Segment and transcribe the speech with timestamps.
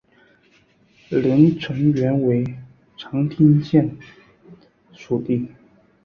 [1.09, 2.43] 连城原为
[2.97, 3.95] 长汀县
[4.93, 5.47] 属地。